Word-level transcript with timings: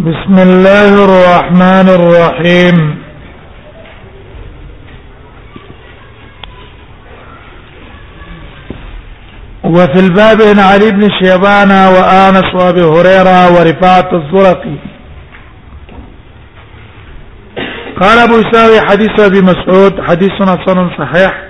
بسم 0.00 0.38
الله 0.42 1.04
الرحمن 1.04 1.88
الرحيم 1.88 3.00
وفي 9.64 9.98
الباب 10.06 10.42
عن 10.42 10.58
علي 10.58 10.90
بن 10.90 11.08
شيبان 11.22 11.70
وانس 11.70 12.44
وابي 12.54 12.80
هريره 12.82 13.48
ورفاعه 13.52 14.08
الزرقي 14.12 14.76
قال 18.00 18.18
ابو 18.18 18.34
يساوي 18.38 18.80
حديث 18.90 19.20
ابي 19.20 19.40
مسعود 19.42 20.00
حديث 20.08 20.30
حسن 20.32 20.90
صحيح 20.98 21.42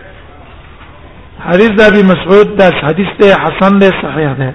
حديث 1.41 1.81
ابي 1.89 2.03
مسعود 2.03 2.57
ده 2.57 2.71
حديث 2.73 3.09
ده 3.21 3.37
حسن 3.41 3.79
ده 3.79 3.87
صحيح 3.87 4.33
ده 4.33 4.55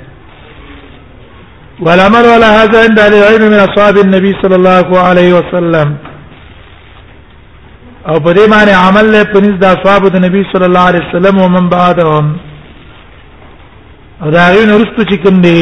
والامر 1.79 2.25
على 2.35 2.45
هذا 2.45 2.81
عند 2.85 2.99
اهل 2.99 3.13
العلم 3.13 3.51
من 3.51 3.59
اصحاب 3.59 3.97
النبي 3.97 4.35
صلى 4.41 4.55
الله 4.55 4.99
عليه 4.99 5.29
وسلم 5.33 5.97
او 8.09 8.19
په 8.19 8.31
دې 8.37 8.45
باندې 8.51 8.69
عمل 8.85 9.05
له 9.11 9.23
پنځ 9.33 9.49
د 9.61 9.65
اصحاب 9.75 10.01
د 10.11 10.15
نبی 10.25 10.41
صلی 10.53 10.65
الله 10.69 10.79
علیه 10.89 11.01
وسلم 11.09 11.35
او 11.39 11.47
من 11.55 11.65
بعدهم 11.77 12.25
او 14.23 14.29
دا 14.35 14.45
غي 14.53 14.63
نورست 14.69 14.97
چې 15.09 15.15
کوم 15.23 15.35
دی 15.41 15.61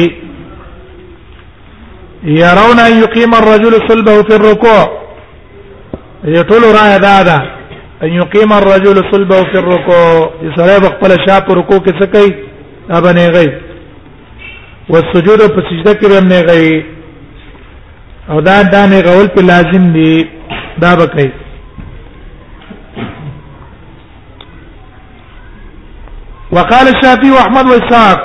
يرون 2.24 2.78
ان 2.88 2.92
يقيم 3.02 3.30
الرجل 3.34 3.72
صلبه 3.88 4.22
في 4.22 4.36
الركوع 4.36 4.84
يطول 6.24 6.62
راه 6.78 6.96
دادا 7.08 7.38
ان 8.04 8.08
يقيم 8.20 8.50
الرجل 8.52 8.96
صلبه 9.12 9.42
في 9.50 9.56
الركوع 9.62 10.14
يسره 10.46 10.88
خپل 10.94 11.10
شاپ 11.26 11.44
رکوع 11.60 11.78
کې 11.84 11.92
څه 12.00 12.04
کوي 12.14 12.30
دا 12.88 13.00
بنه 13.00 13.26
غي 13.34 13.48
والسجود 14.88 15.40
په 15.56 15.60
سجده 15.68 15.92
کې 15.94 16.18
هم 16.18 16.28
نه 16.28 16.40
غي 16.48 16.84
او 18.30 18.40
دا 18.40 18.62
دانه 18.62 19.00
غول 19.00 19.28
په 19.28 19.42
لازم 19.42 19.92
دي 19.92 20.26
دا 20.78 20.94
به 20.94 21.06
کوي 21.06 21.30
وقال 26.52 26.88
الشافعي 26.88 27.30
واحمد 27.30 27.66
واسحاق 27.66 28.18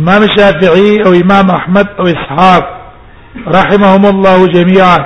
امام 0.00 0.22
الشافعي 0.22 1.02
او 1.06 1.12
امام 1.12 1.50
احمد 1.56 1.86
او 2.00 2.04
اسحاق 2.06 2.68
رحمهم 3.48 4.06
الله 4.06 4.46
جميعا 4.56 4.96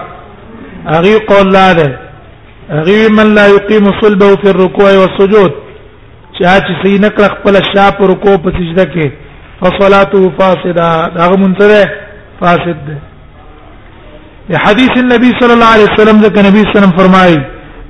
اغي 0.97 1.15
قول 1.31 1.53
لاده 1.53 1.99
اغي 2.71 2.99
من 3.19 3.35
لا 3.35 3.47
يقيم 3.47 3.85
صلبه 4.03 4.35
في 4.37 4.51
الركوع 4.51 4.85
والسجود 4.91 5.53
چا 6.39 6.59
چې 6.59 6.85
سینه 6.85 7.09
کړ 7.09 7.23
خپل 7.37 7.55
شاپ 7.73 8.03
رکوع 8.13 8.37
په 8.37 8.51
سجده 8.59 8.85
کې 8.85 9.11
فصلاته 9.63 10.33
فاسده 10.41 11.09
دا 11.15 11.37
منتره 11.43 11.85
فاسد 12.41 12.87
ده 14.51 14.59
حديث 14.65 14.91
النبي 15.05 15.31
صلى 15.41 15.53
الله 15.57 15.67
عليه 15.75 15.89
وسلم 15.93 16.17
ذكر 16.27 16.41
النبي 16.41 16.59
صلى 16.63 16.69
الله 16.69 16.79
عليه 16.79 16.79
وسلم 16.79 16.97
فرمائي 17.03 17.41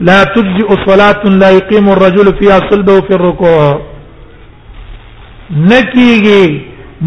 لا 0.09 0.25
تجزئ 0.25 0.69
صلاة 0.89 1.23
لا 1.43 1.51
يقيم 1.51 1.89
الرجل 1.91 2.27
فيها 2.41 2.59
صلبه 2.71 3.01
في 3.07 3.13
الركوع 3.19 3.81
نکیږي 5.71 6.47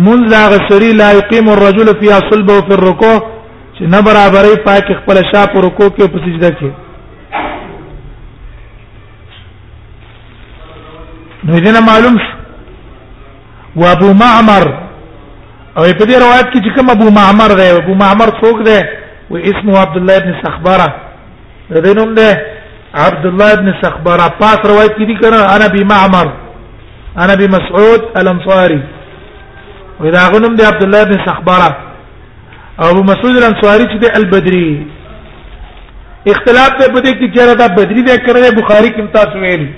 مونږ 0.05 0.33
هغه 0.33 0.59
سری 0.69 0.93
لا 0.93 1.11
يقيم 1.19 1.49
الرجل 1.49 1.87
فيها 2.01 2.19
صلبه 2.31 2.61
في 2.61 2.73
الركوع 2.73 3.15
چې 3.77 3.81
نه 3.81 3.99
برابرې 3.99 4.59
پاک 4.65 4.87
خپل 4.99 5.17
شا 5.31 5.43
په 5.45 5.57
رکوع 5.67 5.89
کې 5.89 6.07
په 6.13 6.17
سجده 6.25 6.49
کې 6.59 6.69
نو 11.43 11.57
دې 11.59 11.81
معلوم 11.89 12.15
شو 12.23 12.40
و 13.75 13.85
ابو 13.85 14.13
معمر 14.13 14.67
او 15.77 15.83
په 15.83 16.05
دې 16.05 16.17
روایت 16.21 16.47
کې 16.53 16.59
چې 16.63 16.69
کوم 16.75 16.89
ابو 16.89 17.11
معمر 17.17 17.55
دی 17.59 17.67
ابو 17.75 17.93
معمر 18.03 18.29
څوک 18.41 18.65
دی 18.67 18.79
و 19.29 19.35
اسمه 19.35 19.77
عبد 19.83 19.97
الله 19.97 20.15
ابن 20.17 20.31
سخبره 20.43 20.87
دې 21.71 21.95
نوم 21.99 22.13
دی 22.15 22.29
عبد 23.03 23.25
الله 23.25 23.51
ابن 23.57 23.71
سخبره 23.81 24.27
پاس 24.41 24.57
روایت 24.71 24.91
کې 24.97 25.05
دي 25.05 25.17
کړه 25.21 25.39
انا 25.55 25.67
بي 25.75 25.83
معمر 25.91 26.27
انا 27.23 27.35
بي 27.35 27.47
مسعود 27.55 28.01
الانصاري 28.15 28.81
و 30.01 30.11
دا 30.15 30.27
غنوم 30.33 30.55
دی 30.55 30.63
عبد 30.71 30.83
الله 30.83 31.01
ابن 31.01 31.23
سخبره 31.25 31.77
ابو 32.89 33.03
مسعود 33.11 33.37
الانصاري 33.43 33.83
چې 33.83 33.99
دی 33.99 34.07
البدري 34.15 34.87
اختلاف 36.33 36.69
په 36.69 37.01
دې 37.05 37.11
کې 37.17 37.25
چې 37.35 37.57
دا 37.61 37.67
بدري 37.79 38.01
دی 38.03 38.11
کړی 38.11 38.55
بخاري 38.59 38.87
کې 38.87 39.13
تاسو 39.13 39.39
ویل 39.39 39.69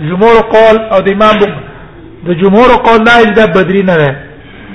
جمهور 0.00 0.36
قول 0.54 0.76
او 0.92 1.00
د 1.06 1.08
امام 1.14 1.38
بخاري 1.38 1.71
د 2.26 2.30
جمهور 2.40 2.70
قول 2.86 3.00
لا 3.06 3.14
اله 3.24 3.44
بدری 3.56 3.82
نه 3.90 3.96
ده 4.00 4.10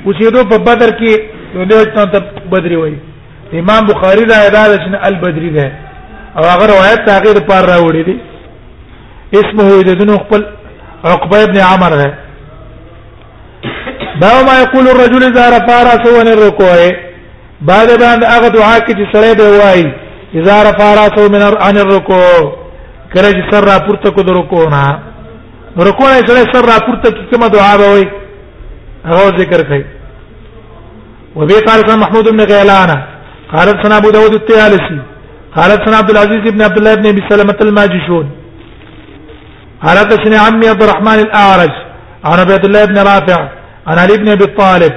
اوسېدو 0.08 0.42
په 0.52 0.58
بدر 0.70 0.90
کې 1.00 1.12
یو 1.56 1.64
ډېر 1.72 1.86
ته 1.96 2.22
بدری 2.52 2.76
وایي 2.82 2.98
امام 3.62 3.84
بخاری 3.92 4.26
دا 4.32 4.36
اعلان 4.44 4.70
چې 4.84 5.08
البدری 5.10 5.50
ده 5.58 5.72
او 6.38 6.44
هغه 6.52 6.66
روایت 6.74 7.00
تغیر 7.10 7.38
پر 7.50 7.62
راوړی 7.72 8.04
دي 8.04 8.16
اسمه 9.40 9.84
د 9.90 9.98
دنو 10.00 10.18
خپل 10.24 10.46
عقبه 11.04 11.44
ابن 11.44 11.58
عمر 11.72 11.94
ده 12.02 12.14
باو 14.22 14.44
ما 14.48 14.62
یقول 14.62 14.86
الرجل 14.88 15.24
اذا 15.32 15.50
رفع 15.58 15.78
راسه 15.92 16.12
من 16.20 16.28
الركوع 16.36 16.78
بعد 17.62 17.88
بعد 18.04 18.24
هغه 18.36 18.48
دعا 18.58 18.78
کې 18.80 18.92
چې 18.92 19.06
سړی 19.14 19.34
به 19.38 19.58
وایي 19.58 19.94
اذا 20.40 20.56
رفع 20.70 20.86
راسه 21.02 21.30
من 21.34 21.42
عن 21.62 21.78
الركوع 21.78 22.54
کله 23.14 23.30
چې 23.32 23.52
سر 23.52 23.64
را 23.70 23.80
پورته 23.88 24.12
کو 24.12 24.22
د 24.24 24.30
رکوع 24.38 24.70
نه 24.70 25.00
رکوع 25.76 26.08
یې 26.08 26.28
سره 26.28 26.52
سر 26.54 26.66
راپورته 26.74 27.12
کی 27.12 27.24
کومه 27.34 27.48
دعا 27.50 27.76
به 27.78 27.90
وي 27.94 28.08
هغه 29.06 29.38
ذکر 29.38 29.62
کوي 29.68 29.84
وبه 31.36 31.60
قال 31.68 32.00
محمود 32.00 32.28
بن 32.32 32.42
غيلان 32.44 32.90
قال 33.56 33.68
سنا 33.84 33.98
ابو 33.98 34.10
داود 34.10 34.34
الطيالسي 34.34 35.00
قال 35.56 35.70
سنا 35.86 35.98
عبد 35.98 36.10
العزيز 36.12 36.52
بن 36.54 36.62
عبد 36.62 36.78
الله 36.78 36.96
بن 36.96 37.06
ابي 37.10 37.24
سلمة 37.30 37.58
الماجشون 37.62 38.30
قال 39.88 39.98
سنا 40.24 40.38
عمي 40.40 40.70
عبد 40.70 40.84
الرحمن 40.84 41.20
الاعرج 41.20 41.72
عن 42.24 42.40
عبد 42.40 42.66
الله 42.66 42.86
بن 42.86 42.98
رافع 42.98 43.50
عن 43.88 44.00
علي 44.00 44.18
بن 44.18 44.30
ابي 44.30 44.46
طالب 44.46 44.94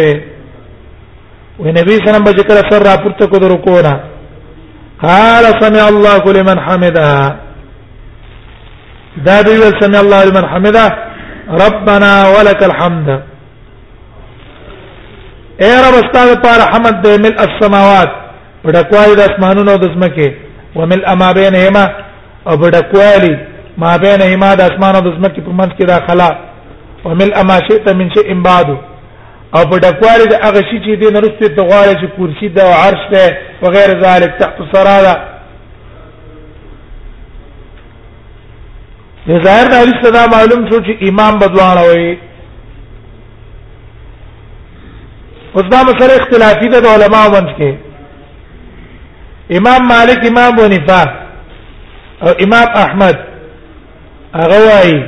ونبي 1.59 1.91
صلى 1.95 1.97
الله 1.97 2.09
عليه 2.09 2.21
وسلم 2.21 2.23
بجكر 2.23 2.55
سر 2.69 2.83
راپورته 2.85 3.27
کو 3.29 3.38
د 3.39 3.44
رکوع 3.44 4.03
قال 5.09 5.45
سمع 5.63 5.83
الله 5.93 6.23
لمن 6.41 6.57
حمده 6.65 7.13
دا 9.27 9.41
دی 9.47 9.59
سمع 9.81 9.99
الله 10.03 10.19
لمن 10.29 10.45
حمده 10.51 10.91
ربنا 11.65 12.11
ولك 12.37 12.61
الحمد 12.69 13.07
اے 15.63 15.71
رب 15.85 15.95
استاد 16.03 16.29
پر 16.43 16.57
حمد 16.73 16.95
دے 17.05 17.13
مل 17.23 17.33
السماوات 17.45 18.11
بډکوالي 18.65 19.15
د 19.19 19.21
اسمانونو 19.31 19.75
د 19.83 19.85
زمکه 19.93 20.29
ومل 20.77 21.05
اما 21.13 21.29
بینهما 21.39 21.83
او 22.47 22.53
بډکوالي 22.61 23.35
ما 23.83 23.91
بینهما 24.05 24.49
د 24.55 24.61
اسمانونو 24.71 25.05
د 25.07 25.09
زمکه 25.17 25.41
په 25.47 25.51
منځ 25.59 25.71
کې 25.77 25.85
داخلا 25.93 26.29
ومل 27.05 27.33
اما 27.41 27.57
شئت 27.67 27.87
من 27.99 28.07
شيء 28.15 28.29
بعد 28.49 28.67
او 29.55 29.61
په 29.69 29.77
ډکوالي 29.83 30.25
د 30.31 30.35
هغه 30.45 30.61
شي 30.69 30.77
چې 30.85 30.91
دین 31.01 31.15
رسته 31.25 31.47
د 31.47 31.59
غواړي 31.69 31.93
چې 32.01 32.07
کرسي 32.17 32.47
د 32.49 32.59
عرش 32.81 33.03
ته 33.11 33.23
وغیر 33.63 33.89
ذلک 34.03 34.31
تحت 34.41 34.57
سرادا 34.73 35.15
د 39.27 39.31
ظاهر 39.45 39.65
د 39.69 39.73
حدیث 39.81 39.99
دا 40.17 40.23
معلوم 40.35 40.61
شو 40.69 40.77
چې 40.87 40.93
امام 41.09 41.33
بدوانه 41.41 41.83
وي 41.89 42.17
اوس 45.55 45.65
دا 45.71 45.79
مسله 45.89 46.13
اختلافي 46.21 46.67
ده 46.73 46.79
د 46.81 46.87
علماو 46.95 47.29
منځ 47.35 47.49
کې 47.57 47.71
امام 49.57 49.81
مالک 49.93 50.19
امام 50.31 50.53
ونفا 50.59 51.01
او 52.23 52.29
امام 52.45 52.67
احمد 52.83 53.15
هغه 54.35 54.59
وايي 54.69 55.01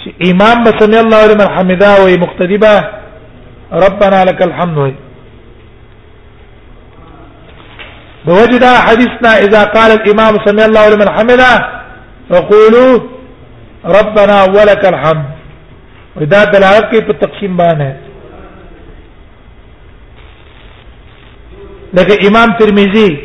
چې 0.00 0.08
امام 0.30 0.64
بسم 0.64 0.84
الله 0.94 1.24
الرحمن 1.24 1.40
الرحیم 1.40 1.58
حمدا 1.58 1.92
وي 2.04 2.16
مقتدی 2.18 2.58
به 2.58 2.99
ربنا 3.72 4.24
لك 4.24 4.42
الحمد 4.42 4.78
وي 4.78 4.94
بوجد 8.26 8.64
حديثنا 8.64 9.38
اذا 9.38 9.64
قال 9.64 9.90
الامام 9.92 10.36
سمع 10.44 10.64
الله 10.64 10.88
لمن 10.90 11.08
حمده 11.08 11.80
فقولوا 12.30 13.00
ربنا 13.84 14.44
ولك 14.44 14.86
الحمد 14.86 15.24
ودا 16.16 16.44
دلالت 16.44 16.90
کی 16.90 17.00
په 17.00 17.12
تقسیم 17.18 17.56
باندې 17.56 17.90
لکه 21.94 22.14
امام 22.28 22.48
ترمذی 22.58 23.18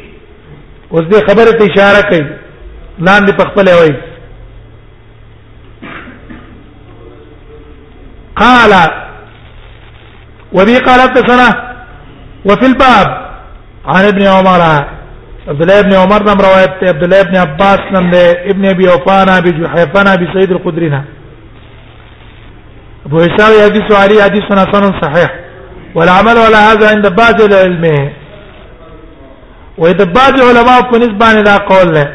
اوس 0.91 1.05
دې 1.05 1.19
خبره 1.29 1.51
ته 1.57 1.65
اشاره 1.71 2.01
کوي 2.09 2.25
لاندې 2.99 3.31
په 3.37 3.43
خپل 3.45 3.69
وایي 3.69 3.95
قال 8.37 8.71
وبه 10.55 10.77
قال 10.79 11.01
حدثنا 11.01 11.75
وفي 12.45 12.65
الباب 12.65 13.27
عن 13.85 14.05
ابن 14.05 14.27
عمر 14.27 14.61
عبد 15.47 15.61
الله 15.61 15.81
بن 15.81 15.93
عمر 15.93 16.23
نم 16.23 16.41
روایت 16.41 16.75
عبد 16.83 17.03
الله 17.03 17.21
بن 17.21 17.37
عباس 17.37 17.79
نم 17.91 18.11
ابن 18.49 18.65
ابي 18.69 18.87
وفانا 18.87 19.39
بجحيفنا 19.39 20.15
بسيد 20.15 20.51
القدرنا 20.51 21.03
ابو 23.05 23.17
هشام 23.19 23.63
حديث 23.69 23.91
علي 23.95 24.23
حديثنا 24.23 24.61
حسن 24.61 24.99
صحيح 25.01 25.39
والعمل 25.95 26.37
على 26.37 26.55
هذا 26.55 26.89
عند 26.95 27.15
بعض 27.15 27.41
العلم 27.41 28.11
واذا 29.77 30.05
بعض 30.05 30.33
العلماء 30.39 30.91
بالنسبه 30.91 31.31
الى 31.31 31.55
قول 31.69 31.93
له 31.93 32.13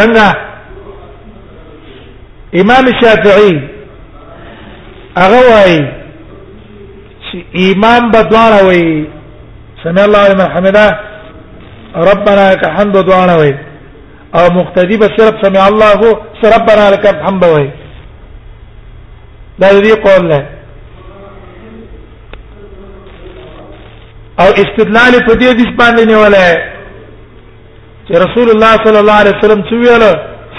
څنګه 0.00 0.28
امام 2.54 2.84
شافعي 3.02 3.73
هغه 5.18 5.40
وای 5.50 5.76
چې 7.26 7.36
امام 7.64 8.10
بدواره 8.10 8.62
وای 8.66 9.06
سمع 9.84 10.02
الله 10.04 10.28
لمن 10.28 10.48
حمده 10.54 10.86
ربنا 12.10 12.50
لك 12.52 12.62
الحمد 12.70 12.92
بدواره 12.96 13.36
وای 13.38 13.54
او 14.34 14.44
مقتدی 14.58 14.96
به 14.96 15.08
صرف 15.16 15.34
سمع 15.46 15.66
الله 15.68 16.00
ربنا 16.56 16.90
لك 16.90 17.04
الحمد 17.14 17.44
وای 17.44 17.70
دا 19.60 19.68
دې 19.82 19.92
قول 20.06 20.22
نه 20.30 20.40
او 24.40 24.46
استدلال 24.62 25.14
په 25.26 25.32
دې 25.40 25.50
د 25.58 25.62
باندې 25.78 26.06
نیولای 26.10 26.54
چې 28.08 28.14
رسول 28.24 28.48
الله 28.50 28.72
صلی 28.84 28.96
الله 29.02 29.12
علیه 29.22 29.34
وسلم 29.38 29.60
چې 29.62 29.72
ویل 29.74 30.04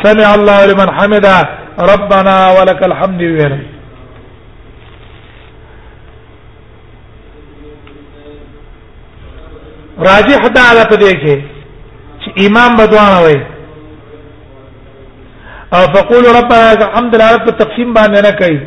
سمع 0.06 0.30
الله 0.36 0.66
لمن 0.66 0.90
حمده 0.98 1.38
ربنا 1.94 2.36
ولك 2.60 2.82
الحمد 2.84 3.22
ویل 3.22 3.75
راجح 9.98 10.42
دا 10.56 10.74
ده 10.78 10.84
په 10.92 10.96
دې 10.96 11.12
کې 11.22 11.36
چې 12.22 12.30
امام 12.48 12.72
بدوانه 12.78 13.20
وي 13.26 13.38
او 15.76 15.82
فقول 15.96 16.26
ربنا 16.38 16.72
الحمد 16.72 17.16
لله 17.16 17.34
رب 17.36 17.48
التقسيم 17.50 17.94
باندې 17.94 18.20
نه 18.28 18.32
کوي 18.40 18.60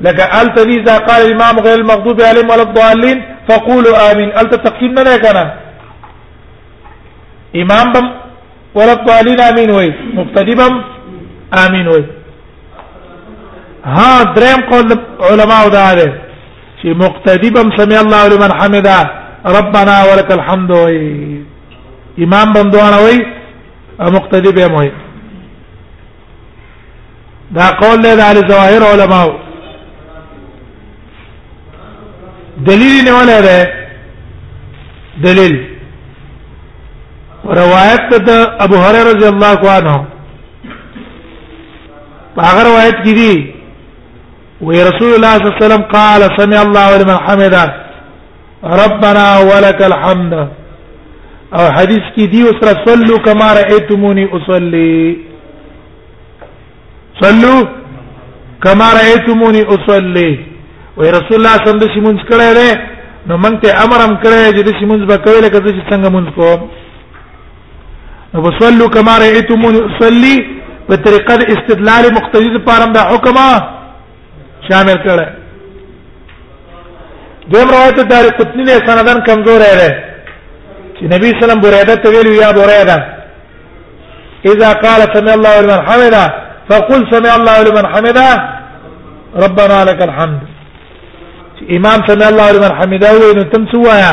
لکه 0.00 0.40
ال 0.40 0.54
تذي 0.54 0.80
اذا 0.80 0.98
قال 0.98 1.22
الامام 1.26 1.58
غير 1.58 1.74
المغضوب 1.78 2.20
عليهم 2.22 2.50
ولا 2.50 2.62
الضالين 2.62 3.22
فقولوا 3.48 4.12
امين 4.12 4.28
ال 4.40 4.50
تقسيم 4.50 4.94
نه 4.94 5.16
کنه 5.16 5.52
امام 7.62 7.92
بم 7.92 8.10
ولا 8.74 8.92
الضالين 8.92 9.40
امين 9.40 9.70
وي 9.70 9.92
مبتدی 10.14 10.54
بم 10.54 10.84
امين 11.66 11.88
وي 11.88 12.04
ها 13.84 14.22
دریم 14.22 14.60
قول 14.70 14.98
علماء 15.20 15.68
دا 15.68 15.94
ده 15.94 16.12
چې 16.82 16.86
مقتدی 16.86 17.50
بم 17.50 17.76
سمي 17.76 17.98
الله 18.00 18.28
لمن 18.28 18.52
حمده 18.60 19.19
ربنا 19.46 20.04
ولك 20.12 20.32
الحمد 20.32 20.70
وي 20.70 21.42
امام 22.18 22.52
بندوانه 22.52 22.98
وي 23.00 23.26
مقتدی 24.10 24.52
به 24.52 24.66
موي 24.68 24.92
دا 27.50 27.68
قول 27.70 28.02
له 28.02 28.22
علي 28.24 28.40
ظواهر 28.40 28.84
علماء 28.86 29.36
دلیل 32.58 33.04
نه 33.04 33.14
ولا 33.18 33.40
ده 33.40 33.72
دلیل 35.20 35.66
روایت 37.46 38.14
ته 38.26 38.64
ابو 38.64 38.76
هريره 38.76 39.12
رضی 39.12 39.28
الله 39.28 39.70
عنه 39.70 40.04
هغه 42.38 42.62
روایت 42.62 42.94
کړي 43.04 43.34
وي 44.60 44.82
رسول 44.82 45.10
الله 45.14 45.34
صلی 45.36 45.46
الله 45.46 45.56
علیه 45.56 45.64
وسلم 45.64 45.82
قال 45.82 46.22
سمع 46.38 46.60
الله 46.62 46.96
لمن 46.98 47.16
حمده 47.26 47.89
ربنا 48.64 49.26
ولك 49.50 49.80
الحمد 49.82 50.32
او 51.58 51.66
حدیث 51.76 52.10
کی 52.14 52.26
دی 52.32 52.42
اس 52.48 52.62
رسولو 52.70 53.16
کما 53.24 53.52
رایتمونی 53.54 54.24
اصلی 54.32 55.14
صلو 57.22 57.56
کما 58.64 58.90
رایتمونی 58.98 59.60
اصلی 59.74 60.40
و 60.96 61.02
رسول 61.02 61.34
الله 61.38 61.54
صلی 61.56 61.70
الله 61.70 61.72
علیه 61.72 61.72
وسلم 61.72 61.78
د 61.78 61.92
سیمونز 61.94 62.20
کړه 62.30 62.46
ده 62.54 62.80
نو 63.26 63.36
مونږ 63.38 63.56
ته 63.62 63.68
امرم 63.84 64.16
کړه 64.22 64.54
چې 64.54 64.62
د 64.68 64.78
سیمونز 64.80 65.04
به 65.08 65.16
کوي 65.16 65.40
لکه 65.40 65.58
چې 65.60 65.90
څنګه 65.90 66.08
مونږ 66.14 66.26
کو 66.36 66.68
نو 68.34 68.40
وصلو 68.46 68.88
کما 68.88 69.18
رایتمونی 69.18 69.80
اصلی 69.90 70.36
په 70.88 70.96
طریقه 70.96 71.58
استدلال 71.58 72.12
مقتضی 72.14 72.50
د 72.56 72.64
پاره 72.70 72.86
د 72.92 72.98
حکما 73.12 73.48
شامل 74.70 74.98
کړه 75.04 75.39
دیم 77.52 77.68
روایت 77.74 77.96
دار 78.12 78.24
قطنی 78.38 78.64
له 78.68 78.76
سندن 78.86 79.18
کمزور 79.28 79.60
ہے 79.60 79.88
چې 80.96 81.04
نبی 81.14 81.28
سلام 81.40 81.60
بریده 81.64 81.94
ته 82.02 82.08
ویلو 82.14 82.32
یا 82.42 82.50
بریده 82.58 82.96
اذا 84.52 84.70
قال 84.84 85.00
سمع 85.14 85.32
الله 85.38 85.60
لمن 85.60 85.80
حمدا 85.88 86.24
فقل 86.70 87.00
سمع 87.14 87.32
الله 87.40 87.56
لمن 87.66 87.86
حمدا 87.94 88.28
ربنا 89.44 89.84
لك 89.88 90.00
الحمد 90.08 90.40
امام 91.76 91.98
سمع 92.10 92.26
الله 92.28 92.48
لمن 92.56 92.72
حمدا 92.80 93.10
وینو 93.20 93.42
تم 93.52 93.64
سوایا 93.72 94.12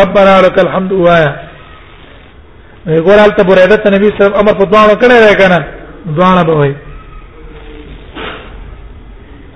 ربنا 0.00 0.34
لك 0.44 0.56
الحمد 0.64 0.92
وایا 0.92 1.32
ګور 2.86 3.18
حالت 3.20 3.40
بریده 3.50 3.76
ته 3.76 3.90
نبی 3.96 4.06
سلام 4.18 4.34
امر 4.40 4.52
په 4.60 4.64
دعا 4.72 4.84
کړه 5.02 5.16
راي 5.26 5.34
کنه 5.42 5.58
دعا 6.18 6.42
به 6.42 6.54
وای 6.58 6.74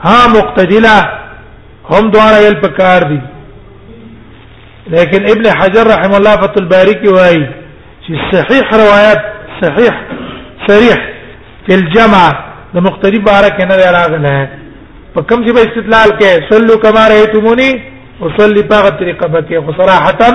ها 0.06 0.18
مقتدله 0.38 1.22
هم 1.90 2.04
دواره 2.14 2.38
یل 2.46 2.54
پکار 2.64 3.02
دي 3.10 3.20
لیکن 4.94 5.20
ابن 5.32 5.44
حجر 5.60 5.86
رحم 5.94 6.12
الله 6.18 6.34
فتح 6.42 6.58
الباری 6.60 6.92
کی 7.02 7.08
وای 7.08 7.38
چې 8.06 8.12
صحیح 8.34 8.68
روایت 8.82 9.18
صحیح 9.62 9.94
صریح 10.68 10.96
فی 11.66 11.72
الجمع 11.74 12.30
د 12.74 12.80
مختلف 12.88 13.20
بارک 13.30 13.56
نه 13.68 13.76
راغله 13.98 14.48
په 15.14 15.20
کوم 15.28 15.40
چې 15.46 15.52
به 15.54 15.60
استدلال 15.68 16.10
کې 16.18 16.28
صلو 16.50 16.76
کما 16.84 17.08
رایتمونی 17.08 17.70
وصلي 18.20 18.62
په 18.62 18.88
طریقه 19.00 19.26
پکې 19.34 19.64
خو 19.66 19.72
صراحتا 19.82 20.28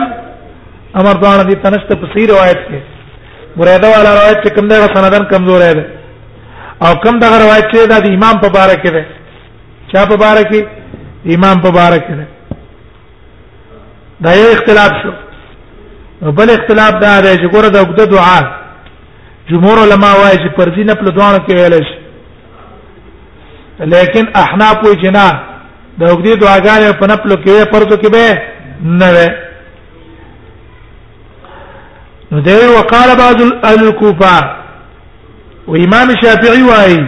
امر 0.99 1.13
دوان 1.23 1.47
دي 1.47 1.55
تنشت 1.55 1.93
په 1.93 2.07
سی 2.13 2.27
روایت 2.33 2.59
کې 2.69 2.79
مراده 3.59 3.87
والا 3.95 4.11
روایت 4.19 4.45
چې 4.45 4.49
کوم 4.55 4.67
دغه 4.67 4.87
سندن 4.95 5.23
کمزور 5.33 5.71
دی 5.77 5.83
او 6.85 6.93
کوم 7.03 7.19
دغه 7.19 7.37
روایت 7.45 7.65
چې 7.73 7.79
د 7.93 8.07
امام 8.17 8.35
په 8.43 8.49
بارک 8.57 8.83
کې 8.85 8.91
دی 8.91 9.03
چا 9.93 10.05
په 10.05 10.17
بارک 10.17 10.47
کې 10.53 10.78
امام 11.25 11.57
مبارک 11.66 12.10
نه 12.10 12.27
دا 14.24 14.33
یو 14.36 14.51
اختلاف 14.51 14.92
شو 15.04 15.12
بل 16.31 16.50
اختلاف 16.51 16.92
دا 17.01 17.21
دی 17.21 17.38
چې 17.38 17.51
ګوره 17.54 17.69
د 17.69 17.77
وګړو 17.77 18.06
دعا 18.16 18.39
جمهور 19.50 19.77
علما 19.83 20.13
وايي 20.13 20.38
چې 20.38 20.54
پردي 20.57 20.83
نه 20.83 20.94
په 20.94 21.10
دوانو 21.12 21.38
کې 21.38 21.54
ویل 21.54 21.74
شي 21.89 22.00
لیکن 23.85 24.26
احناف 24.35 24.83
وی 24.83 24.95
جنا 25.02 25.26
د 25.99 26.04
وګړو 26.04 26.35
دعاګانې 26.42 26.99
په 26.99 27.07
نپلو 27.14 27.35
کې 27.35 27.49
وي 27.49 27.66
پردو 27.73 27.95
کې 27.97 28.11
به 28.11 28.42
نه 28.83 29.09
وي 29.16 29.28
نو 32.31 32.40
دی 32.40 32.56
وقاله 32.78 33.16
بعض 33.23 33.42
الكوفه 33.73 34.56
وامام 35.68 36.09
الشافعي 36.09 36.64
وايي 36.64 37.04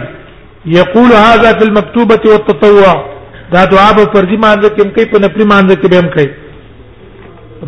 يقول 0.66 1.12
هذا 1.12 1.52
في 1.58 1.64
المكتوبه 1.64 2.20
والتطوع 2.26 3.11
دا 3.52 3.62
دعا 3.72 3.88
په 3.96 4.04
پردي 4.12 4.36
مانځ 4.44 4.62
کې 4.74 4.82
هم 4.82 4.90
کوي 4.96 5.06
په 5.12 5.18
نفلي 5.24 5.44
مانځ 5.52 5.70
کې 5.80 5.88
به 5.92 5.98
هم 5.98 6.08
کوي 6.14 6.28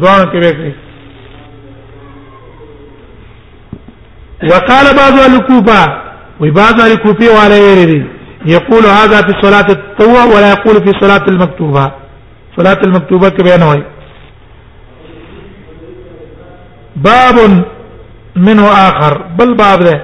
دعا 0.02 0.14
کې 0.32 0.38
به 0.44 0.52
کوي 0.58 0.72
وقال 4.50 4.86
بعض 5.00 5.16
الكوفه 5.28 5.80
وبعض 6.42 6.80
الكوفي 6.86 7.28
وعلى 7.34 7.58
غيره 7.66 8.06
يقول 8.52 8.84
هذا 8.98 9.18
في 9.26 9.34
صلاه 9.44 9.66
التطوع 9.76 10.24
ولا 10.32 10.48
يقول 10.54 10.76
في 10.86 10.92
صلاه 11.00 11.24
المكتوبه 11.28 11.92
صلاه 12.56 12.80
المكتوبه 12.88 13.28
كبيان 13.28 13.62
هو 13.62 13.76
باب 16.96 17.64
منه 18.36 18.66
اخر 18.72 19.22
بل 19.38 19.54
باب 19.62 19.80
ده 19.80 20.02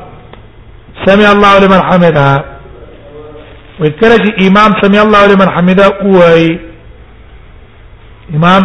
سمع 1.05 1.29
الله 1.35 1.53
لمن 1.65 1.79
حمده 1.91 2.27
کله 4.01 4.17
چې 4.25 4.31
امام 4.47 4.71
سمع 4.83 5.01
الله 5.05 5.21
لمن 5.27 5.49
حمده 5.55 5.83
وای 6.03 6.59
امام 8.35 8.61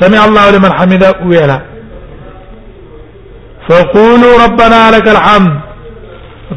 سمع 0.00 0.22
الله 0.24 0.50
لمن 0.50 0.72
حمده 0.72 1.14
ویلا 1.24 1.58
فقولوا 3.68 4.34
ربنا 4.44 4.90
لك 4.90 5.08
الحمد 5.16 5.52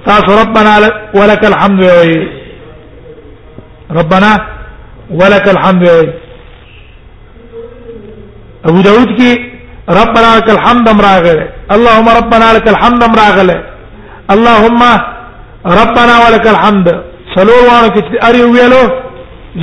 تاسو 0.05 0.31
ربنا 0.43 0.71
ولك 1.13 1.43
الحمد 1.45 1.79
وی 1.89 2.27
ربنا 3.99 4.31
ولك 5.11 5.47
الحمد 5.55 5.83
وی 5.89 6.07
ابو 8.69 8.79
داود 8.85 9.11
کې 9.17 9.97
ربنا 10.01 10.29
لك 10.37 10.47
الحمد 10.55 10.85
امراغله 10.91 11.45
اللهم 11.75 12.07
ربنا 12.19 12.47
لك 12.55 12.65
الحمد 12.73 13.01
امراغله 13.07 13.57
اللهم 14.35 14.81
ربنا 15.81 16.13
ولك 16.25 16.45
الحمد 16.53 16.87
څلور 17.35 17.61
وانه 17.69 17.87
کې 17.95 18.01
اړ 18.27 18.33
یو 18.41 18.47
ویلو 18.55 18.83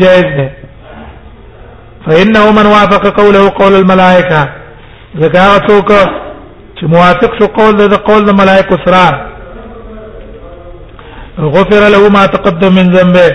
جائز 0.02 0.28
ده 0.38 0.46
فانه 2.06 2.44
من 2.58 2.66
وافق 2.74 3.04
قوله 3.20 3.42
قول 3.58 3.74
الملائكه 3.80 4.40
ذکاوه 5.24 5.58
څوک 5.66 5.88
چې 6.78 6.84
موافق 6.94 7.30
شو 7.40 7.46
قول 7.60 7.74
د 7.94 7.96
قول 8.08 8.22
د 8.26 8.30
ملائکه 8.44 8.76
سره 8.84 9.06
غفر 11.56 11.82
له 11.94 12.02
ما 12.16 12.22
تقدم 12.38 12.72
من 12.78 12.86
ذنبه 12.96 13.26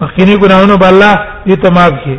مخکینی 0.00 0.34
ګناہوں 0.36 0.78
به 0.78 0.88
الله 0.88 1.14
دې 1.46 1.54
تمام 1.68 1.92
کړي 2.02 2.18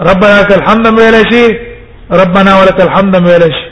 ربنا 0.00 0.40
لك 0.40 0.52
الحمد 0.52 0.86
ویل 0.98 1.14
شي 1.32 1.58
ربنا 2.10 2.58
ولك 2.60 2.80
الحمد 2.80 3.14
ویل 3.16 3.42
شي 3.42 3.64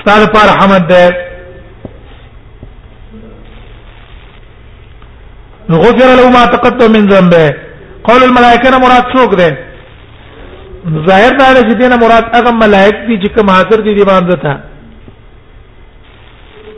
ستاسو 0.00 0.26
پر 0.32 0.48
حمد 0.58 0.86
ده 0.86 1.30
غفر 5.70 6.14
له 6.16 6.30
ما 6.30 6.44
تقدم 6.46 6.92
من 6.92 7.06
ذنبه 7.06 7.54
قول 8.04 8.22
الملائکه 8.22 8.70
نه 8.70 8.78
مراد 8.78 9.04
څوک 9.12 9.34
ده 9.34 9.56
ظاهر 11.06 11.32
دا 11.36 11.54
چې 11.60 11.74
دینه 11.74 11.96
مراد 11.96 12.24
هغه 12.34 12.50
ملائک 12.50 12.94
دي 13.08 13.20
چې 13.22 13.34
کوم 13.36 13.50
حاضر 13.50 13.80
دي 13.80 13.94
دی 13.94 14.02
باندې 14.04 14.36
تا 14.42 14.56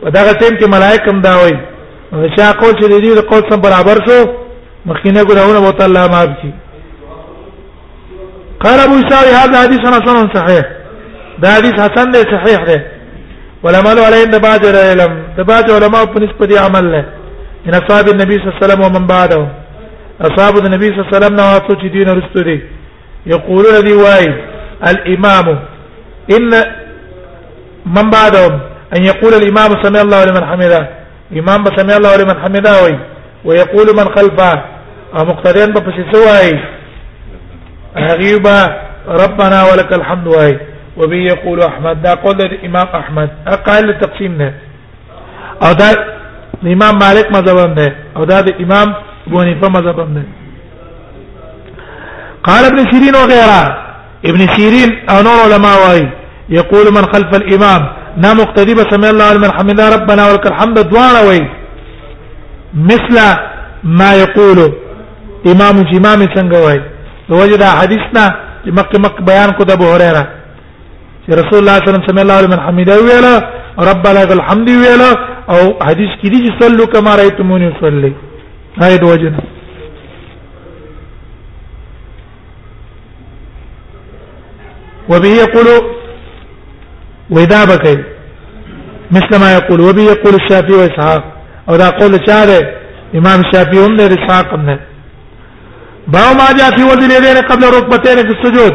په 0.02 0.10
دا 0.10 0.32
ټیم 0.32 0.56
کې 0.58 0.66
ملائکه 0.68 1.10
هم 1.10 1.20
دا 1.20 1.36
وایي 1.36 1.58
چې 2.12 2.40
هغه 2.40 2.52
قول 2.52 2.72
چې 2.74 2.88
دی 3.00 3.14
د 3.14 3.18
قول 3.20 3.42
سره 3.48 3.56
برابر 3.56 3.98
شو 4.08 4.41
مخینه 4.86 5.22
ګناونه 5.28 5.60
به 5.64 5.70
تعالی 5.78 6.08
معاف 6.14 6.30
شي 6.42 6.50
قال 8.64 8.78
ابو 8.86 8.94
اسحاق 9.00 9.26
هذا 9.40 9.62
حديث 9.64 9.78
حسن 9.80 10.18
صحيح 10.34 10.64
دا 11.42 11.48
حدیث 11.56 11.72
حسن 11.74 12.10
دی 12.10 12.20
صحیح 12.34 12.60
دی 12.68 12.78
والعمل 13.64 13.98
عليه 14.06 14.20
عند 14.24 14.36
بعض 14.48 14.62
العلم 14.66 15.12
د 15.38 15.40
بعض 15.50 15.70
علماء 15.76 16.04
په 16.04 16.18
نسبت 16.24 16.48
دی 16.48 16.58
عمل 16.58 16.86
له 16.92 17.04
ان 17.66 17.72
اصحاب 17.80 18.08
النبي 18.14 18.34
صلى 18.38 18.44
الله 18.48 18.58
عليه 18.62 18.66
وسلم 18.66 18.80
ومن 18.84 19.06
بعده 19.06 19.42
اصحاب 20.28 20.54
النبي 20.66 20.86
صلى 20.90 20.94
الله 21.00 21.08
عليه 21.12 21.16
وسلم 21.18 21.34
نو 21.40 21.44
تاسو 21.58 21.74
چې 21.80 21.86
دین 21.96 22.08
رسول 22.18 22.44
دي 22.44 22.60
يقولون 23.26 23.84
دي 23.86 23.92
واي 23.92 24.26
الامام 24.90 25.46
ان 26.36 26.50
من 27.96 28.10
بعدهم 28.16 28.52
ان 28.96 29.02
يقول 29.10 29.32
الامام 29.40 29.70
سمع 29.84 30.00
الله 30.00 30.24
لمن 30.24 30.44
حمده 30.50 30.88
امام 31.40 31.64
سمع 31.78 31.96
الله 31.96 32.16
لمن 32.16 32.36
حمده 32.42 32.82
وي 32.84 32.96
ويقول 33.44 33.86
من 33.98 34.06
خلفه 34.16 34.52
او 35.16 35.22
مقتدیان 35.26 35.72
په 35.74 35.80
پسې 35.86 36.04
سوای 36.12 36.52
غیبا 38.20 38.58
ربنا 39.22 39.58
ولك 39.68 39.90
الحمد 39.98 40.26
وای 40.26 40.58
وبي 40.96 41.24
يقول 41.32 41.62
احمد 41.62 42.02
دا 42.02 42.12
قول 42.14 42.40
الامام 42.42 42.88
احمد 43.00 43.30
اقل 43.46 43.98
تقسیم 44.04 44.32
نه 44.38 44.52
او 45.66 45.72
دا 45.72 45.88
امام 46.64 46.94
مالک 47.04 47.26
مذهب 47.36 47.58
نه 47.78 47.94
او 48.16 48.24
دا 48.24 48.40
د 48.40 48.48
امام 48.64 48.94
ابو 49.26 49.36
حنیفه 49.42 49.68
مذهب 49.76 49.98
نه 50.16 50.24
قال 52.48 52.64
ابن 52.70 52.80
سيرين 52.90 53.14
وغيره 53.16 53.58
ابن 54.30 54.40
سيرين 54.54 54.90
او 55.10 55.18
نور 55.26 55.38
علماء 55.46 55.74
وای 55.88 56.02
يقول 56.58 56.86
من 56.96 57.02
خلف 57.12 57.30
الامام 57.40 57.82
نا 58.22 58.30
مقتدی 58.40 58.74
بسم 58.74 59.04
الله 59.12 59.34
لمن 59.34 59.50
حمدا 59.58 59.88
ربنا 59.96 60.22
ولك 60.30 60.46
الحمد 60.52 60.76
دوانا 60.90 61.20
وای 61.26 61.42
مثل 62.74 63.16
ما 63.84 64.10
يقول 64.24 64.58
امام 65.50 65.76
چې 65.88 65.96
امام 65.96 66.20
څنګه 66.34 66.56
وای 66.64 66.80
نو 67.28 67.36
وجدا 67.42 67.66
حدیث 67.80 68.04
نه 68.16 68.24
چې 68.64 68.70
مکه 68.78 68.98
مکه 69.04 69.20
بیان 69.30 69.50
کو 69.56 69.64
د 69.64 69.70
ابو 69.78 69.86
هريره 69.94 70.22
چې 71.22 71.28
رسول 71.40 71.58
الله 71.60 71.76
صلی 71.78 71.90
الله 71.90 72.02
علیه 72.02 72.10
وسلم 72.10 72.18
الله 72.24 72.34
علیه 72.38 72.50
من 72.54 72.60
حمیده 72.66 72.94
ویلا 72.98 73.34
رب 73.92 74.06
لك 74.18 74.30
الحمد 74.38 74.68
ویلا 74.68 75.10
او 75.52 75.60
حدیث 75.86 76.12
کې 76.22 76.28
دي 76.32 76.38
چې 76.46 76.50
صلو 76.62 76.86
کما 76.94 77.16
رایتمونی 77.20 77.72
صلی 77.80 78.12
هاي 78.82 78.98
د 78.98 79.02
وجدا 79.04 79.38
وبه 85.08 85.28
يقول 85.44 85.68
واذا 87.30 87.64
بكى 87.64 87.98
مثل 89.16 89.40
ما 89.40 89.52
يقول 89.58 89.80
وبه 89.80 90.02
يقول 90.02 90.34
الشافعي 90.34 90.76
واسحاق 90.76 91.22
او 91.68 91.76
دا 91.76 91.90
قول 91.90 92.12
چاره 92.12 92.60
امام 93.14 93.42
شافعي 93.52 93.78
هم 93.86 93.92
نه 93.96 94.02
اسحاق 94.04 94.54
هم 94.54 94.60
نه 94.66 94.78
باو 96.06 96.34
ما 96.34 96.52
جاء 96.58 96.70
في 96.76 96.82
وزن 96.84 97.10
يدين 97.18 97.36
قبل 97.50 97.64
ركبتين 97.76 98.16
في 98.26 98.32
السجود 98.40 98.72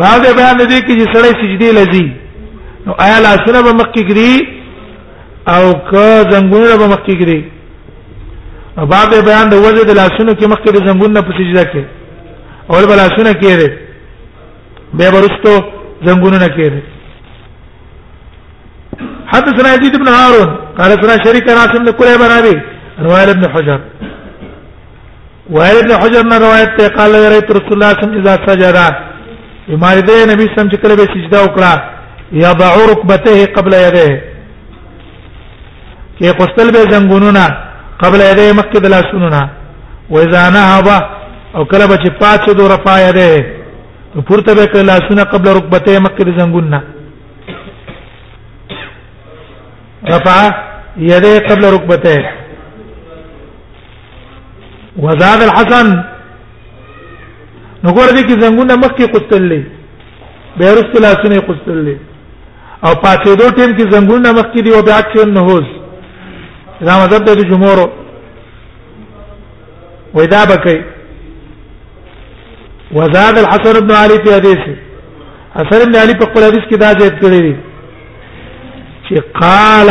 بعد 0.00 0.20
بیان 0.36 0.58
دې 0.58 0.80
کې 0.86 0.92
چې 1.00 1.06
سړی 1.14 1.32
سجدي 1.42 1.70
لذي 1.72 2.12
نو 2.86 2.92
آیا 3.04 3.18
لاسونه 3.20 3.60
به 3.60 3.72
مخ 3.72 3.86
کې 3.94 4.02
ګري 4.10 4.32
او 5.48 5.64
که 5.90 6.22
زنګونه 6.32 6.76
به 6.80 6.86
مخ 6.86 6.98
کې 7.06 7.14
ګري 7.20 7.40
او 8.78 8.86
بعد 8.86 9.10
بیان 9.28 9.48
د 9.50 9.54
وزن 9.54 9.86
د 9.86 9.90
لاسونو 10.00 10.32
کې 10.32 10.44
مخ 10.52 10.58
کې 10.58 10.86
زنګونه 10.88 11.20
په 11.26 11.32
سجده 11.38 11.62
کې 11.72 11.82
اول 12.70 12.84
بل 12.88 12.96
لاسونه 13.02 13.32
کې 13.40 13.46
لري 13.50 13.70
به 14.94 15.06
ورستو 15.14 15.52
زنګونه 16.06 16.46
کې 16.56 16.60
لري 16.72 16.82
حدثنا 19.32 19.74
يزيد 19.74 19.96
بن 20.00 20.08
هارون 20.08 20.50
قال 20.78 20.90
سنا 21.02 21.24
شريك 21.24 21.48
راسم 21.48 21.84
بن 21.84 21.90
كليب 21.92 22.18
بن 22.20 22.30
ابي 22.38 22.56
رواه 23.02 23.22
ابن 23.30 23.48
حجر 23.54 23.80
وائل 25.52 25.76
ابن 25.78 25.92
حجر 26.02 26.22
نے 26.24 26.36
روایت 26.38 26.70
ته 26.78 26.88
قال 26.96 27.14
رسول 27.14 27.36
الله 27.36 27.40
صلی 27.46 27.72
الله 27.72 27.94
علیه 27.94 28.00
وسلم 28.00 28.20
اذا 28.20 28.34
سجد 28.46 28.76
بیماری 29.68 30.00
دې 30.00 30.32
نبی 30.32 30.46
سم 30.56 30.68
چې 30.68 30.76
کله 30.82 30.94
به 30.96 31.04
سجده 31.04 31.44
وکړه 31.44 31.72
یا 32.42 32.52
ضع 32.60 32.72
ركبته 32.92 33.44
قبل 33.56 33.74
يديه 33.74 34.22
کې 36.20 36.32
قستل 36.38 36.72
به 36.76 36.80
زنګونونه 36.92 37.44
قبل 38.02 38.20
يديه 38.20 38.52
مکه 38.52 38.80
د 38.84 38.86
لاسونونه 38.94 39.42
و 40.10 40.18
اذا 40.18 40.44
نهض 40.56 40.88
او 41.56 41.64
کله 41.64 41.86
به 41.86 41.96
چې 42.04 42.10
پاتې 42.22 42.50
دو 42.60 42.68
رفع 42.68 42.94
يديه 43.08 43.44
پورته 44.28 44.54
به 44.54 44.64
کله 44.66 44.82
لاسونه 44.82 45.24
قبل 45.34 45.48
ركبته 45.58 45.98
مکه 46.00 46.24
د 46.24 46.40
زنګونونه 46.40 46.80
رفع 50.08 50.50
يديه 50.96 51.38
قبل 51.48 51.72
ركبته 51.72 52.43
وزاد 54.98 55.42
الحسن 55.42 55.86
نو 57.84 57.92
ګور 57.94 58.10
دي 58.16 58.22
کې 58.26 58.34
زنګونه 58.42 58.74
مخکې 58.82 59.12
قتللې 59.14 59.60
بیرست 60.58 60.94
لاسونه 61.04 61.40
قتللې 61.48 61.96
او 62.84 62.92
پاتې 63.04 63.36
دو 63.40 63.48
ټیم 63.56 63.72
کې 63.76 63.90
زنګونه 63.94 64.28
مخکې 64.38 64.60
دی 64.64 64.70
او 64.74 64.82
بیا 64.88 64.98
چې 65.12 65.26
نه 65.36 65.40
هوز 65.40 65.66
دا 66.86 66.94
مذهب 67.04 67.24
د 67.24 67.48
جمهور 67.50 67.78
ودا 70.14 70.44
بکی 70.50 70.78
وزاد 72.96 73.38
الحسن 73.38 73.74
بن 73.86 73.94
علي 74.02 74.14
في 74.24 74.32
حديثه 74.36 74.74
حسن 75.58 75.80
بن 75.90 75.96
علي 76.02 76.12
په 76.14 76.26
خپل 76.30 76.42
حدیث 76.48 76.64
کې 76.70 76.76
دا 76.84 76.92
ذکر 77.04 77.16
کړی 77.24 77.40
دی 77.46 77.54
چې 79.08 79.20
قال 79.40 79.88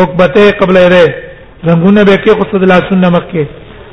رکبته 0.03 0.51
قبل 0.61 0.77
یې 0.77 1.13
زنګونه 1.67 2.05
به 2.09 2.17
کې 2.25 2.39
قصد 2.41 2.63
لا 2.73 2.77
سنه 2.91 3.09
مکه 3.17 3.45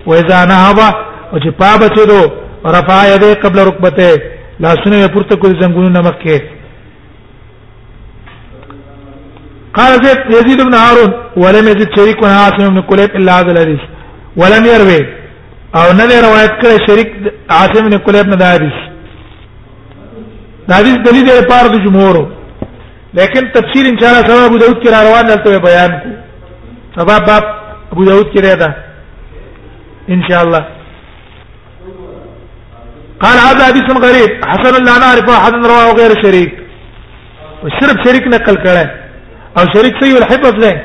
و 0.08 0.14
اذا 0.22 0.40
نهبا 0.52 0.88
او 1.32 1.38
چې 1.44 1.50
پا 1.62 1.72
بچو 1.82 2.32
رفع 2.76 3.00
یې 3.12 3.40
قبل 3.44 3.60
رکبته 3.60 4.22
لا 4.66 4.76
سنه 4.84 5.08
پورته 5.16 5.36
کول 5.36 5.52
زنګونه 5.62 6.08
مکه 6.08 6.44
قال 9.78 9.92
زيد 10.04 10.20
يزيد 10.38 10.62
بن 10.66 10.74
هارون 10.84 11.12
ولم 11.38 11.68
يزد 11.68 11.90
شريك 11.98 12.24
عاصم 12.24 12.70
بن 12.74 12.80
كليب 12.82 13.16
الا 13.18 13.40
هذا 13.40 13.52
الحديث 13.52 13.80
ولم 14.38 14.66
يروي 14.66 15.06
او 15.76 15.86
نه 15.94 16.06
روایت 16.28 16.52
کړی 16.62 16.92
شریک 16.92 17.12
عاصم 17.50 17.90
بن 17.90 17.98
كليب 17.98 18.28
نه 18.28 18.36
دا 18.36 18.46
حدیث 18.56 18.93
دا 20.67 20.74
حدیث 20.79 20.98
دلیل 21.05 21.25
لپاره 21.29 21.67
د 21.72 21.75
جمهور 21.86 22.17
لیکن 23.17 23.43
تفسیر 23.55 23.86
ان 23.89 23.98
شاء 24.01 24.10
الله 24.12 24.22
سبا 24.27 24.46
ابو 24.46 24.58
داود 24.62 24.77
کې 24.84 24.89
روان 24.98 25.27
دلته 25.27 25.58
بیان 25.65 25.91
کو 26.01 26.10
سبا 26.98 27.17
باب 27.29 27.43
ابو 27.91 28.03
داود 28.10 28.32
کې 28.34 28.39
راځه 28.46 28.70
ان 30.17 30.24
شاء 30.29 30.41
الله 30.41 30.65
قال 33.25 33.38
هذا 33.41 33.65
حديث 33.72 33.84
غريب 34.05 34.46
حسن 34.53 34.79
لا 34.88 34.96
نعرف 35.05 35.29
احد 35.36 35.53
رواه 35.75 35.93
غير 36.01 36.17
شريك 36.24 36.51
وشرب 37.67 38.03
شريك 38.08 38.27
نقل 38.38 38.55
کړه 38.63 38.88
او 39.60 39.65
شريك 39.77 40.03
سيء 40.03 40.17
الحفظ 40.24 40.53
ده 40.63 40.82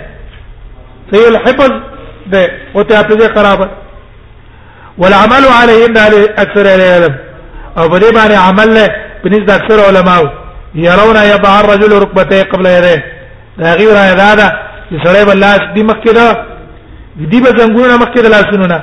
سيء 1.13 1.29
الحفظ 1.35 1.71
ده 2.37 2.47
او 2.77 2.83
ته 2.95 3.03
په 3.11 3.33
قرابه 3.33 3.69
والعمل 5.01 5.45
عليه 5.63 5.87
ان 5.91 5.97
اكثر 6.39 6.67
العلم 6.75 7.15
او 7.79 7.89
په 7.89 8.01
دې 8.01 8.15
باندې 8.15 8.33
عمل 8.47 8.75
له 8.81 9.07
بنسبه 9.25 9.55
اكثر 9.57 9.79
علماء 9.89 10.23
يرون 10.87 11.19
يبع 11.33 11.53
الرجل 11.61 11.93
ركبتيه 12.05 12.43
قبل 12.53 12.67
يديه 12.77 12.99
دا 13.59 13.75
غیر 13.79 13.97
ادا 14.13 14.31
ده 14.41 14.47
چې 14.91 14.97
سړی 15.05 15.23
بل 15.31 15.39
لاس 15.45 15.63
دی 15.75 15.83
مخکې 15.91 16.11
ده 16.19 16.27
دی 17.31 17.39
به 17.45 17.51
زنګونه 17.59 17.95
مخکې 18.03 18.21
ده 18.25 18.29
لاسونه 18.35 18.67
نه 18.73 18.79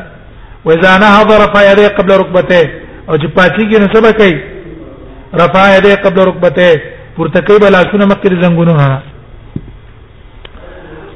و 0.65 0.71
اذا 0.75 0.91
نهض 1.03 1.29
رفع 1.43 1.61
يديه 1.71 1.87
قبل 1.97 2.11
ركبتيه 2.21 2.67
او 3.09 3.13
چې 3.21 3.27
پاتېږي 3.37 3.75
نو 3.81 3.87
سبا 3.93 4.11
کوي 4.11 4.35
رفع 5.41 5.63
يديه 5.77 5.95
قبل 6.05 6.21
ركبتيه 6.29 6.81
پورته 7.17 7.39
کوي 7.47 7.59
بل 7.59 7.71
لاسونه 7.71 8.05
مخکې 8.05 8.27
زنګونه 8.43 8.73
نه 8.93 9.01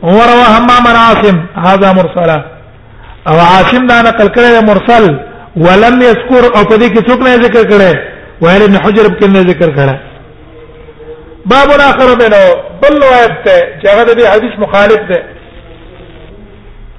وروى 0.04 0.46
همام 0.58 0.86
عاصم 1.04 1.38
هذا 1.68 1.94
مرسلا 1.94 2.40
او 3.28 3.34
عاصم 3.40 3.84
دا 3.92 4.02
نقل 4.02 4.28
کړی 4.36 4.50
مرسل 4.72 5.04
ولم 5.66 5.96
يذكر 6.10 6.44
او 6.56 6.62
په 6.70 6.76
دې 6.82 6.88
کې 6.94 7.00
څوک 7.10 7.20
نه 7.24 7.36
ذکر 7.46 7.64
کړي 7.72 7.94
وائل 8.44 8.62
ابن 8.68 8.76
حجر 8.84 9.06
په 9.20 9.28
کې 9.32 9.48
ذکر 9.52 9.70
کړه 9.78 9.96
باب 11.52 11.70
الاخر 11.78 12.10
منه 12.22 12.40
بل 12.82 12.94
روایت 13.06 13.34
ته 13.46 13.56
چې 13.82 13.88
هغه 13.94 14.14
د 14.18 14.22
حدیث 14.34 14.54
مخالف 14.66 15.02
ده 15.12 15.20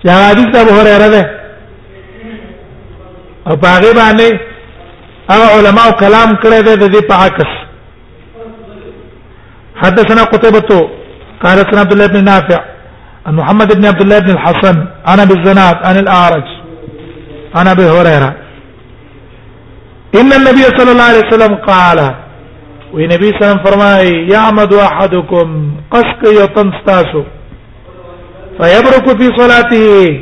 چې 0.01 0.07
هغه 0.13 0.25
حدیث 0.31 0.51
ابو 0.63 0.73
هريره 0.79 1.09
ده 1.15 1.23
او 3.51 3.55
هغه 3.73 3.91
باندې 4.01 4.29
هغه 5.33 5.47
علماء 5.57 5.89
کلام 6.03 6.31
کړی 6.43 6.61
دی 6.67 6.75
د 6.77 6.85
دې 6.97 7.01
په 7.11 7.15
عکس 7.25 7.51
حدثنا 9.83 10.23
قتيبة 10.33 10.71
قال 11.43 11.57
حدثنا 11.59 11.81
عبد 11.85 11.93
الله 11.93 12.07
بن 12.13 12.25
نافع 12.25 12.61
عن 13.27 13.35
محمد 13.41 13.69
بن 13.79 13.85
عبد 13.93 14.01
الله 14.03 14.19
بن 14.25 14.31
الحسن 14.31 14.77
عن 15.11 15.21
ابي 15.25 15.35
الزناد 15.39 15.77
عن 15.89 15.97
الاعرج 16.03 16.45
عن 17.57 17.67
ابي 17.67 17.83
هريره 17.95 18.33
ان 20.19 20.33
النبي 20.33 20.63
صلى 20.63 20.93
الله 20.93 21.03
عليه 21.11 21.23
وسلم 21.29 21.55
قال 21.55 21.99
وی 22.95 23.07
نبی 23.07 23.31
سلام 23.41 23.59
فرمای 23.65 24.27
یعمد 24.29 24.73
احدکم 24.85 25.75
قسق 25.93 26.23
یتن 26.43 26.73
استاسو 26.75 27.23
فیبرک 28.57 29.07
فی 29.21 29.29
صلاته 29.39 30.21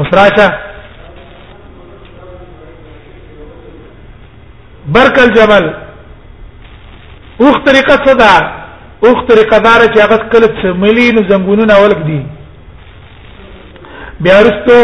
وسراچا 0.00 0.48
برکل 4.88 5.32
جمل 5.34 5.72
اوخ 7.40 7.56
طریقه 7.64 8.04
څه 8.06 8.14
ده 8.14 8.63
اوخ 9.06 9.18
طریقه 9.28 9.56
دار 9.64 9.82
چې 9.94 10.00
هغه 10.00 10.16
کله 10.32 10.48
څه 10.62 10.72
ملي 10.82 11.06
نو 11.16 11.22
زنګونونه 11.28 11.74
اولک 11.78 12.04
دي 12.04 12.26
بیا 14.26 14.36
رستو 14.46 14.76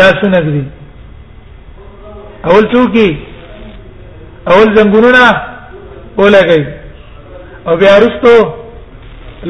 لاسونه 0.00 0.40
دي 0.48 0.62
اول 2.44 2.64
ټوکی 2.72 3.06
اول 4.46 4.76
زنګونونه 4.76 5.42
ولګي 6.18 6.66
او 7.66 7.76
بیا 7.82 7.92
رستو 8.04 8.34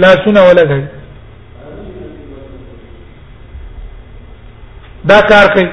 لاسونه 0.04 0.40
ولګي 0.50 0.84
دا 5.12 5.18
کار 5.32 5.48
کوي 5.56 5.66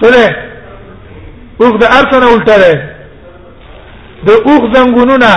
ته 0.01 0.09
ده 0.15 0.25
اوغ 1.63 1.75
د 1.83 1.85
ارسنه 1.99 2.27
ولټه 2.33 2.57
ده 2.65 2.71
د 4.27 4.29
اوغ 4.49 4.63
زنګونونه 4.75 5.31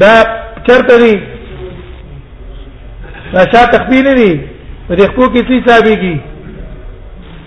دا 0.00 0.12
چرته 0.66 0.94
دي 1.02 1.14
دا 3.32 3.40
شا 3.52 3.62
تخبیل 3.74 4.06
دي 4.20 4.32
په 4.88 4.92
دې 4.98 5.06
خو 5.14 5.24
کې 5.32 5.40
څه 5.46 5.52
حسابيږي 5.58 6.16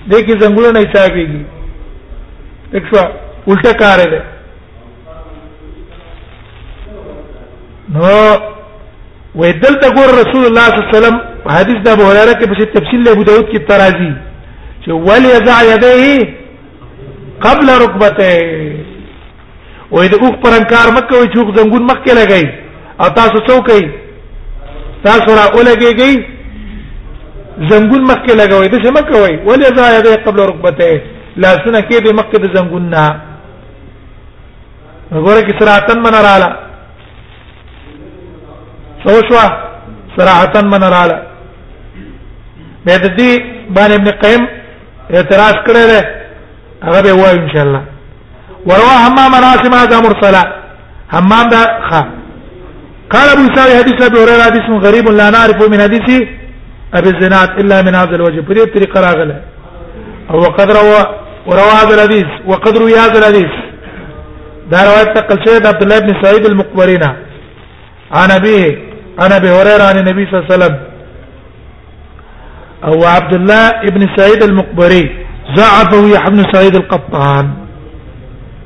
دې 0.09 0.19
کې 0.25 0.33
زنګونونه 0.41 0.79
حسابيږي 0.85 1.43
اکسوا 2.77 3.03
ولټه 3.49 3.73
کار 3.81 3.99
ده 4.13 4.21
نو 7.95 8.07
وې 9.39 9.49
دلته 9.63 9.87
ګور 9.95 10.09
رسول 10.21 10.43
الله 10.47 10.65
صلی 10.67 10.77
الله 10.81 10.87
علیه 10.89 10.97
وسلم 10.97 11.32
په 11.43 11.49
حدیث 11.59 11.79
د 11.85 11.87
ابو 11.95 12.03
هريره 12.09 12.33
کې 12.39 12.45
په 12.51 12.55
تفصیل 12.75 13.01
له 13.05 13.11
ابو 13.15 13.23
داود 13.29 13.45
کې 13.51 13.59
ترازی 13.69 14.11
چې 14.83 14.89
ول 15.07 15.23
یضع 15.35 15.57
یديه 15.71 16.21
قبل 17.45 17.67
ركبته 17.83 18.29
او 19.91 19.97
دې 20.11 20.19
اوخ 20.23 20.33
پر 20.43 20.51
انکار 20.59 20.87
مکه 20.97 21.13
وي 21.19 21.27
چې 21.33 21.55
زنګون 21.57 21.83
مخ 21.89 21.99
کې 22.05 22.13
لګي 22.19 22.45
او 23.01 23.07
تاسو 23.19 23.37
څوکي 23.47 23.83
تاسو 25.07 25.29
را 25.39 25.45
اولګيږي 25.55 26.13
زنګون 27.71 28.01
مخ 28.11 28.19
کې 28.25 28.35
لګوي 28.41 28.67
دا 28.73 28.77
څه 28.85 28.89
مکه 28.97 29.17
وي 29.23 29.33
ول 29.47 29.61
یضع 29.67 29.89
یديه 29.97 30.15
قبل 30.27 30.39
ركبته 30.49 31.01
لاسونه 31.43 31.79
کې 31.89 32.03
به 32.03 32.11
مخ 32.19 32.25
کې 32.31 32.39
د 32.39 32.45
زنګون 32.55 32.83
نه 32.95 33.05
وګوره 35.11 35.41
کې 35.47 35.59
سراتن 35.59 35.99
منراله 36.07 36.49
سوشوا 39.05 39.45
صراحه 40.17 40.61
من 40.71 40.83
راله 40.95 41.17
به 42.85 42.95
د 43.03 43.05
دې 43.17 43.31
باندې 43.75 43.93
ابن 43.95 44.07
قیم 44.23 44.43
اعتراض 45.17 45.55
کړی 45.67 45.85
دی 45.91 46.01
هغه 46.85 47.01
به 47.05 47.13
وایو 47.21 47.41
ان 47.43 47.49
شاء 47.53 47.61
الله 47.67 47.81
ورواه 48.67 48.97
حمام 49.05 49.33
راسم 49.45 49.73
هذا 49.73 49.97
مرسلا 50.05 50.43
حمام 51.13 51.45
دا 51.53 51.63
خ 51.89 51.91
قال 53.13 53.27
ابو 53.35 53.45
سعيد 53.55 53.73
حديث 53.81 53.97
ابي 54.09 54.17
هريره 54.23 54.43
حديث 54.49 54.67
غريب 54.87 55.05
لا 55.19 55.27
نعرف 55.37 55.57
من 55.71 55.81
حديث 55.85 56.07
ابي 56.97 57.09
الزناد 57.13 57.49
الا 57.59 57.77
من 57.85 57.95
هذا 57.95 58.15
الوجه 58.15 58.41
بری 58.47 58.65
طریقه 58.75 58.99
راغله 59.05 59.35
او 60.29 60.37
وقد 60.43 60.69
روى 60.79 61.03
وروى 61.47 61.71
هذا 61.81 61.93
الحديث 61.97 62.27
وقد 62.51 62.73
روى 62.81 62.97
هذا 63.03 63.17
الحديث 63.21 63.49
دا 64.71 64.79
روایت 64.89 65.09
تقل 65.17 65.39
شهد 65.45 65.65
عبد 65.71 65.81
الله 65.83 65.99
بن 65.99 66.11
سعيد 66.23 66.43
المقبرين 66.45 67.03
عن 68.17 68.29
ابيه 68.39 68.65
عن 69.21 69.31
ابي 69.39 69.49
هريره 69.57 69.83
عن 69.89 69.95
النبي 70.01 70.23
صلى 70.25 70.35
الله 70.39 70.47
عليه 70.47 70.55
وسلم 70.65 70.75
هو 72.83 73.03
عبد 73.05 73.33
الله 73.35 73.67
ابن 73.69 74.07
سعيد 74.17 74.43
المقبري 74.43 75.25
ضعفه 75.57 76.07
يحيى 76.07 76.29
بن 76.31 76.43
سعيد 76.53 76.75
القطان 76.75 77.53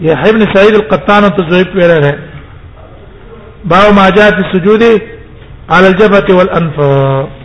يحيى 0.02 0.32
بن 0.34 0.42
سعيد 0.54 0.76
القطان 0.76 1.22
تزويب 1.24 1.68
ولا 1.76 2.18
باو 3.66 3.92
ما 3.92 4.10
جاء 4.10 4.30
في 4.32 4.40
السجود 4.48 5.02
على 5.70 5.88
الجبهة 5.88 6.38
والأنف 6.38 7.37